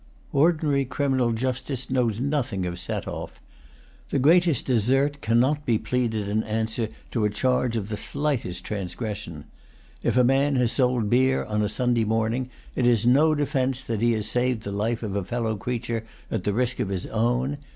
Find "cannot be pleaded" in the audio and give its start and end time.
5.21-6.27